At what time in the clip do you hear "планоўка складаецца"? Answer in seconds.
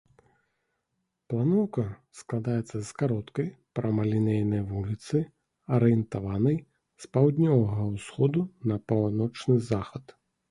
1.31-2.77